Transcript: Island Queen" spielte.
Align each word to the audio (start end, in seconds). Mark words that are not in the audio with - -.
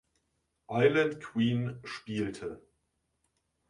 Island 0.71 1.19
Queen" 1.21 1.79
spielte. 1.83 2.59